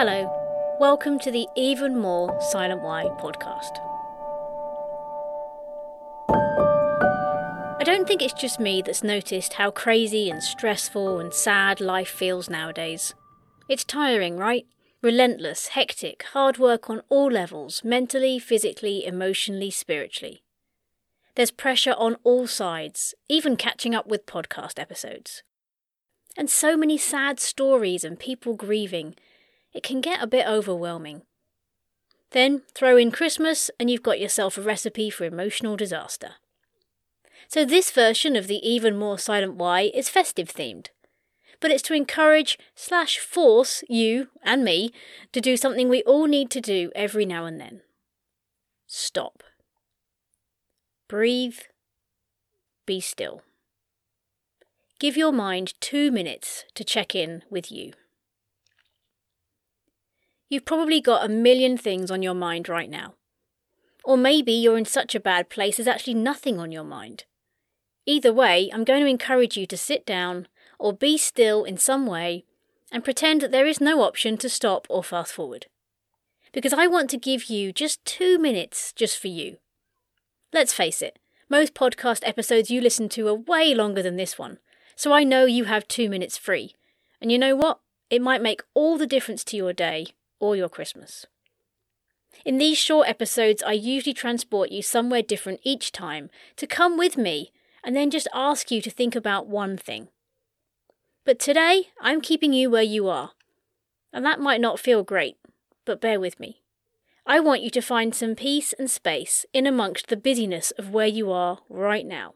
Hello, 0.00 0.30
welcome 0.78 1.18
to 1.18 1.30
the 1.32 1.48
Even 1.56 1.98
More 1.98 2.40
Silent 2.40 2.82
Why 2.82 3.06
podcast. 3.18 3.78
I 7.80 7.82
don't 7.82 8.06
think 8.06 8.22
it's 8.22 8.32
just 8.32 8.60
me 8.60 8.80
that's 8.80 9.02
noticed 9.02 9.54
how 9.54 9.72
crazy 9.72 10.30
and 10.30 10.40
stressful 10.40 11.18
and 11.18 11.34
sad 11.34 11.80
life 11.80 12.10
feels 12.10 12.48
nowadays. 12.48 13.16
It's 13.68 13.82
tiring, 13.82 14.36
right? 14.36 14.66
Relentless, 15.02 15.70
hectic, 15.70 16.22
hard 16.32 16.58
work 16.58 16.88
on 16.88 17.02
all 17.08 17.28
levels 17.28 17.82
mentally, 17.82 18.38
physically, 18.38 19.04
emotionally, 19.04 19.72
spiritually. 19.72 20.44
There's 21.34 21.50
pressure 21.50 21.96
on 21.98 22.18
all 22.22 22.46
sides, 22.46 23.16
even 23.28 23.56
catching 23.56 23.96
up 23.96 24.06
with 24.06 24.26
podcast 24.26 24.78
episodes. 24.78 25.42
And 26.36 26.48
so 26.48 26.76
many 26.76 26.98
sad 26.98 27.40
stories 27.40 28.04
and 28.04 28.16
people 28.16 28.54
grieving, 28.54 29.16
it 29.72 29.82
can 29.82 30.00
get 30.00 30.22
a 30.22 30.26
bit 30.26 30.46
overwhelming. 30.46 31.22
Then 32.30 32.62
throw 32.74 32.96
in 32.96 33.10
Christmas, 33.10 33.70
and 33.80 33.90
you've 33.90 34.02
got 34.02 34.20
yourself 34.20 34.58
a 34.58 34.62
recipe 34.62 35.10
for 35.10 35.24
emotional 35.24 35.76
disaster. 35.76 36.34
So, 37.48 37.64
this 37.64 37.90
version 37.90 38.36
of 38.36 38.46
the 38.46 38.68
Even 38.68 38.98
More 38.98 39.18
Silent 39.18 39.54
Why 39.54 39.90
is 39.94 40.10
festive 40.10 40.48
themed. 40.48 40.88
But 41.60 41.70
it's 41.70 41.82
to 41.84 41.94
encourage 41.94 42.58
slash 42.74 43.18
force 43.18 43.82
you 43.88 44.28
and 44.42 44.62
me 44.62 44.92
to 45.32 45.40
do 45.40 45.56
something 45.56 45.88
we 45.88 46.02
all 46.02 46.26
need 46.26 46.50
to 46.50 46.60
do 46.60 46.92
every 46.94 47.24
now 47.24 47.46
and 47.46 47.60
then 47.60 47.80
stop. 48.86 49.42
Breathe. 51.08 51.58
Be 52.86 53.00
still. 53.00 53.42
Give 54.98 55.16
your 55.16 55.32
mind 55.32 55.74
two 55.80 56.10
minutes 56.10 56.64
to 56.74 56.84
check 56.84 57.14
in 57.14 57.42
with 57.50 57.72
you. 57.72 57.92
You've 60.48 60.64
probably 60.64 61.00
got 61.00 61.24
a 61.24 61.28
million 61.28 61.76
things 61.76 62.10
on 62.10 62.22
your 62.22 62.34
mind 62.34 62.68
right 62.68 62.88
now. 62.88 63.14
Or 64.02 64.16
maybe 64.16 64.52
you're 64.52 64.78
in 64.78 64.86
such 64.86 65.14
a 65.14 65.20
bad 65.20 65.50
place 65.50 65.76
there's 65.76 65.86
actually 65.86 66.14
nothing 66.14 66.58
on 66.58 66.72
your 66.72 66.84
mind. 66.84 67.24
Either 68.06 68.32
way, 68.32 68.70
I'm 68.72 68.84
going 68.84 69.02
to 69.02 69.10
encourage 69.10 69.58
you 69.58 69.66
to 69.66 69.76
sit 69.76 70.06
down 70.06 70.48
or 70.78 70.94
be 70.94 71.18
still 71.18 71.64
in 71.64 71.76
some 71.76 72.06
way 72.06 72.44
and 72.90 73.04
pretend 73.04 73.42
that 73.42 73.50
there 73.50 73.66
is 73.66 73.80
no 73.80 74.00
option 74.00 74.38
to 74.38 74.48
stop 74.48 74.86
or 74.88 75.04
fast 75.04 75.32
forward. 75.32 75.66
Because 76.54 76.72
I 76.72 76.86
want 76.86 77.10
to 77.10 77.18
give 77.18 77.50
you 77.50 77.70
just 77.70 78.02
two 78.06 78.38
minutes 78.38 78.94
just 78.94 79.18
for 79.18 79.28
you. 79.28 79.58
Let's 80.54 80.72
face 80.72 81.02
it, 81.02 81.18
most 81.50 81.74
podcast 81.74 82.26
episodes 82.26 82.70
you 82.70 82.80
listen 82.80 83.10
to 83.10 83.28
are 83.28 83.34
way 83.34 83.74
longer 83.74 84.02
than 84.02 84.16
this 84.16 84.38
one, 84.38 84.58
so 84.96 85.12
I 85.12 85.24
know 85.24 85.44
you 85.44 85.64
have 85.64 85.86
two 85.86 86.08
minutes 86.08 86.38
free. 86.38 86.74
And 87.20 87.30
you 87.30 87.38
know 87.38 87.54
what? 87.54 87.80
It 88.08 88.22
might 88.22 88.40
make 88.40 88.62
all 88.72 88.96
the 88.96 89.06
difference 89.06 89.44
to 89.44 89.56
your 89.58 89.74
day 89.74 90.06
or 90.40 90.56
your 90.56 90.68
Christmas. 90.68 91.26
In 92.44 92.58
these 92.58 92.78
short 92.78 93.08
episodes, 93.08 93.62
I 93.62 93.72
usually 93.72 94.14
transport 94.14 94.70
you 94.70 94.82
somewhere 94.82 95.22
different 95.22 95.60
each 95.62 95.92
time 95.92 96.30
to 96.56 96.66
come 96.66 96.96
with 96.96 97.16
me 97.16 97.52
and 97.84 97.96
then 97.96 98.10
just 98.10 98.28
ask 98.32 98.70
you 98.70 98.80
to 98.82 98.90
think 98.90 99.16
about 99.16 99.46
one 99.46 99.76
thing. 99.76 100.08
But 101.24 101.38
today, 101.38 101.88
I'm 102.00 102.20
keeping 102.20 102.52
you 102.52 102.70
where 102.70 102.82
you 102.82 103.08
are. 103.08 103.32
And 104.12 104.24
that 104.24 104.40
might 104.40 104.60
not 104.60 104.80
feel 104.80 105.02
great, 105.02 105.36
but 105.84 106.00
bear 106.00 106.18
with 106.18 106.40
me. 106.40 106.62
I 107.26 107.40
want 107.40 107.60
you 107.60 107.68
to 107.70 107.82
find 107.82 108.14
some 108.14 108.34
peace 108.34 108.72
and 108.78 108.90
space 108.90 109.44
in 109.52 109.66
amongst 109.66 110.06
the 110.06 110.16
busyness 110.16 110.70
of 110.78 110.90
where 110.90 111.06
you 111.06 111.30
are 111.30 111.58
right 111.68 112.06
now, 112.06 112.34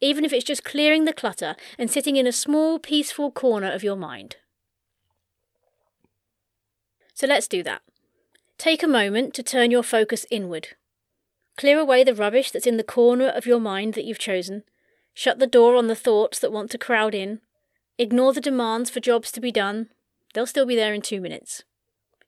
even 0.00 0.24
if 0.24 0.32
it's 0.32 0.44
just 0.44 0.62
clearing 0.62 1.04
the 1.04 1.12
clutter 1.12 1.56
and 1.76 1.90
sitting 1.90 2.14
in 2.14 2.28
a 2.28 2.32
small, 2.32 2.78
peaceful 2.78 3.32
corner 3.32 3.72
of 3.72 3.82
your 3.82 3.96
mind. 3.96 4.36
So 7.20 7.26
let's 7.26 7.46
do 7.46 7.62
that. 7.64 7.82
Take 8.56 8.82
a 8.82 8.88
moment 8.88 9.34
to 9.34 9.42
turn 9.42 9.70
your 9.70 9.82
focus 9.82 10.24
inward 10.30 10.68
Clear 11.58 11.78
away 11.78 12.02
the 12.02 12.14
rubbish 12.14 12.50
that's 12.50 12.66
in 12.66 12.78
the 12.78 12.82
corner 12.82 13.28
of 13.28 13.44
your 13.44 13.60
mind 13.60 13.92
that 13.92 14.06
you've 14.06 14.18
chosen. 14.18 14.62
Shut 15.12 15.38
the 15.38 15.46
door 15.46 15.76
on 15.76 15.86
the 15.86 15.94
thoughts 15.94 16.38
that 16.38 16.50
want 16.50 16.70
to 16.70 16.78
crowd 16.78 17.14
in. 17.14 17.42
Ignore 17.98 18.32
the 18.32 18.40
demands 18.40 18.88
for 18.88 19.00
jobs 19.00 19.30
to 19.32 19.40
be 19.42 19.52
done. 19.52 19.90
They'll 20.32 20.46
still 20.46 20.64
be 20.64 20.74
there 20.74 20.94
in 20.94 21.02
two 21.02 21.20
minutes. 21.20 21.62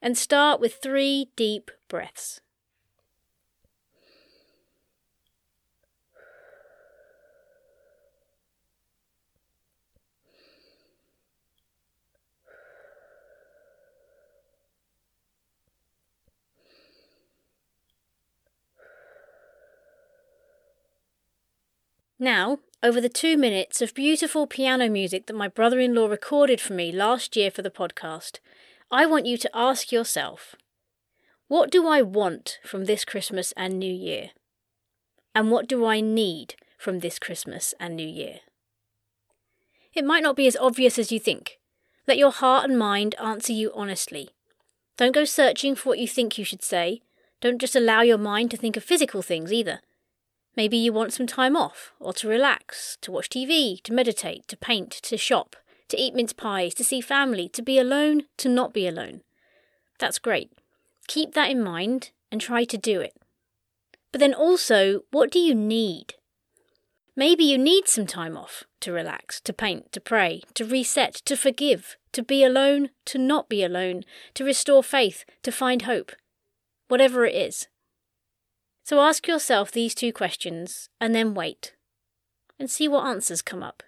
And 0.02 0.18
start 0.18 0.60
with 0.60 0.74
three 0.74 1.30
deep 1.34 1.70
breaths. 1.88 2.41
Now, 22.22 22.60
over 22.84 23.00
the 23.00 23.08
two 23.08 23.36
minutes 23.36 23.82
of 23.82 23.94
beautiful 23.94 24.46
piano 24.46 24.88
music 24.88 25.26
that 25.26 25.34
my 25.34 25.48
brother 25.48 25.80
in 25.80 25.92
law 25.92 26.06
recorded 26.06 26.60
for 26.60 26.72
me 26.72 26.92
last 26.92 27.34
year 27.34 27.50
for 27.50 27.62
the 27.62 27.68
podcast, 27.70 28.38
I 28.92 29.06
want 29.06 29.26
you 29.26 29.36
to 29.38 29.50
ask 29.52 29.90
yourself 29.90 30.54
what 31.48 31.68
do 31.68 31.88
I 31.88 32.00
want 32.00 32.60
from 32.62 32.84
this 32.84 33.04
Christmas 33.04 33.52
and 33.56 33.76
New 33.76 33.92
Year? 33.92 34.30
And 35.34 35.50
what 35.50 35.66
do 35.66 35.84
I 35.84 36.00
need 36.00 36.54
from 36.78 37.00
this 37.00 37.18
Christmas 37.18 37.74
and 37.80 37.96
New 37.96 38.06
Year? 38.06 38.38
It 39.92 40.04
might 40.04 40.22
not 40.22 40.36
be 40.36 40.46
as 40.46 40.56
obvious 40.56 41.00
as 41.00 41.10
you 41.10 41.18
think. 41.18 41.58
Let 42.06 42.18
your 42.18 42.30
heart 42.30 42.70
and 42.70 42.78
mind 42.78 43.16
answer 43.20 43.52
you 43.52 43.72
honestly. 43.74 44.28
Don't 44.96 45.12
go 45.12 45.24
searching 45.24 45.74
for 45.74 45.88
what 45.88 45.98
you 45.98 46.06
think 46.06 46.38
you 46.38 46.44
should 46.44 46.62
say. 46.62 47.02
Don't 47.40 47.60
just 47.60 47.74
allow 47.74 48.02
your 48.02 48.16
mind 48.16 48.52
to 48.52 48.56
think 48.56 48.76
of 48.76 48.84
physical 48.84 49.22
things 49.22 49.52
either. 49.52 49.80
Maybe 50.56 50.76
you 50.76 50.92
want 50.92 51.12
some 51.12 51.26
time 51.26 51.56
off, 51.56 51.92
or 51.98 52.12
to 52.14 52.28
relax, 52.28 52.98
to 53.00 53.10
watch 53.10 53.30
TV, 53.30 53.82
to 53.82 53.92
meditate, 53.92 54.46
to 54.48 54.56
paint, 54.56 54.90
to 54.90 55.16
shop, 55.16 55.56
to 55.88 56.00
eat 56.00 56.14
mince 56.14 56.32
pies, 56.32 56.74
to 56.74 56.84
see 56.84 57.00
family, 57.00 57.48
to 57.50 57.62
be 57.62 57.78
alone, 57.78 58.24
to 58.38 58.48
not 58.48 58.74
be 58.74 58.86
alone. 58.86 59.22
That's 59.98 60.18
great. 60.18 60.52
Keep 61.06 61.32
that 61.34 61.50
in 61.50 61.62
mind 61.62 62.10
and 62.30 62.40
try 62.40 62.64
to 62.64 62.76
do 62.76 63.00
it. 63.00 63.14
But 64.10 64.20
then 64.20 64.34
also, 64.34 65.04
what 65.10 65.30
do 65.30 65.38
you 65.38 65.54
need? 65.54 66.14
Maybe 67.16 67.44
you 67.44 67.58
need 67.58 67.88
some 67.88 68.06
time 68.06 68.36
off 68.36 68.64
to 68.80 68.92
relax, 68.92 69.40
to 69.42 69.52
paint, 69.52 69.92
to 69.92 70.00
pray, 70.00 70.42
to 70.54 70.64
reset, 70.64 71.14
to 71.26 71.36
forgive, 71.36 71.96
to 72.12 72.22
be 72.22 72.42
alone, 72.42 72.90
to 73.06 73.18
not 73.18 73.48
be 73.48 73.62
alone, 73.62 74.02
to 74.34 74.44
restore 74.44 74.82
faith, 74.82 75.24
to 75.42 75.52
find 75.52 75.82
hope. 75.82 76.12
Whatever 76.88 77.24
it 77.24 77.34
is. 77.34 77.68
So 78.84 79.00
ask 79.00 79.28
yourself 79.28 79.70
these 79.70 79.94
two 79.94 80.12
questions 80.12 80.88
and 81.00 81.14
then 81.14 81.34
wait 81.34 81.74
and 82.58 82.70
see 82.70 82.88
what 82.88 83.06
answers 83.06 83.42
come 83.42 83.62
up. 83.62 83.82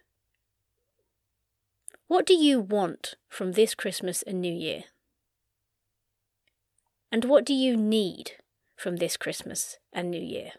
What 2.06 2.26
do 2.26 2.34
you 2.34 2.60
want 2.60 3.14
from 3.28 3.52
this 3.52 3.74
Christmas 3.74 4.22
and 4.22 4.40
New 4.40 4.52
Year? 4.52 4.84
And 7.10 7.24
what 7.24 7.44
do 7.44 7.54
you 7.54 7.76
need 7.76 8.32
from 8.76 8.96
this 8.96 9.16
Christmas 9.16 9.78
and 9.92 10.10
New 10.10 10.20
Year? 10.20 10.52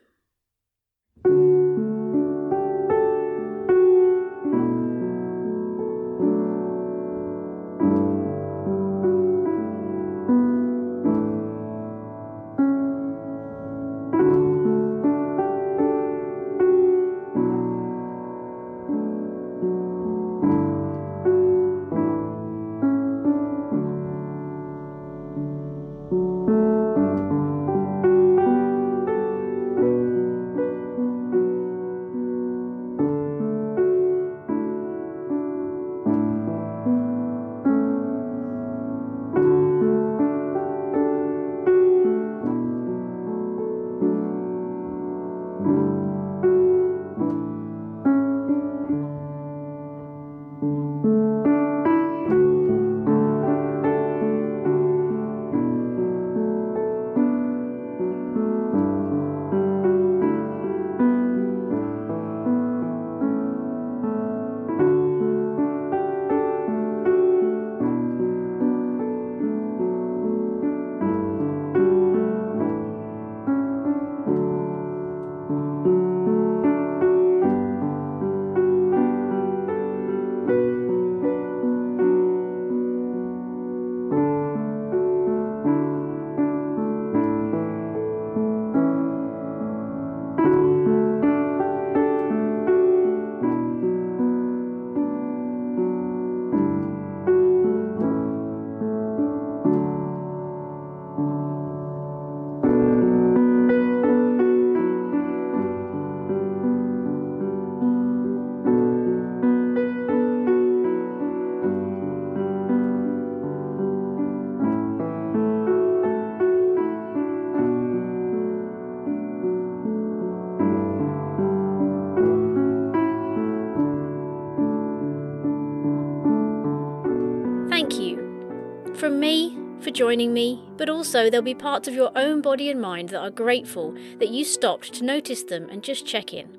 From 129.05 129.19
me, 129.19 129.55
for 129.81 129.91
joining 129.91 130.34
me, 130.34 130.63
but 130.78 130.90
also 130.90 131.29
there'll 131.29 131.43
be 131.43 131.53
parts 131.53 131.87
of 131.87 131.93
your 131.93 132.11
own 132.16 132.41
body 132.41 132.72
and 132.72 132.81
mind 132.81 133.09
that 133.09 133.22
are 133.22 133.29
grateful 133.29 133.96
that 134.17 134.29
you 134.29 134.43
stopped 134.43 134.93
to 134.96 135.03
notice 135.03 135.43
them 135.43 135.69
and 135.69 135.84
just 135.84 136.07
check 136.07 136.34
in. 136.34 136.57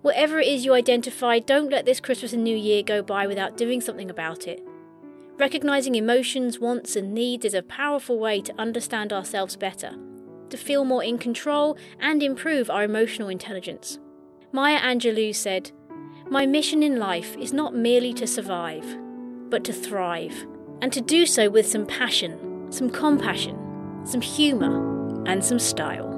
Whatever 0.00 0.40
it 0.40 0.48
is 0.48 0.64
you 0.64 0.72
identify, 0.72 1.40
don't 1.40 1.68
let 1.68 1.84
this 1.84 2.00
Christmas 2.00 2.32
and 2.32 2.42
New 2.42 2.56
Year 2.56 2.82
go 2.82 3.02
by 3.02 3.26
without 3.26 3.58
doing 3.58 3.82
something 3.82 4.08
about 4.08 4.48
it. 4.48 4.66
Recognising 5.36 5.94
emotions, 5.94 6.58
wants, 6.58 6.96
and 6.96 7.12
needs 7.12 7.44
is 7.44 7.52
a 7.52 7.62
powerful 7.62 8.18
way 8.18 8.40
to 8.40 8.58
understand 8.58 9.12
ourselves 9.12 9.54
better, 9.54 9.94
to 10.48 10.56
feel 10.56 10.86
more 10.86 11.04
in 11.04 11.18
control, 11.18 11.76
and 12.00 12.22
improve 12.22 12.70
our 12.70 12.84
emotional 12.84 13.28
intelligence. 13.28 13.98
Maya 14.52 14.80
Angelou 14.80 15.34
said, 15.34 15.70
My 16.30 16.46
mission 16.46 16.82
in 16.82 16.98
life 16.98 17.36
is 17.36 17.52
not 17.52 17.74
merely 17.74 18.14
to 18.14 18.26
survive, 18.26 18.86
but 19.50 19.64
to 19.64 19.72
thrive, 19.74 20.46
and 20.80 20.92
to 20.92 21.00
do 21.00 21.26
so 21.26 21.48
with 21.48 21.66
some 21.66 21.86
passion, 21.86 22.70
some 22.70 22.90
compassion, 22.90 23.58
some 24.04 24.20
humour, 24.20 25.24
and 25.26 25.44
some 25.44 25.58
style. 25.58 26.13